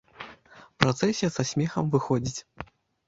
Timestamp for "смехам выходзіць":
1.53-2.39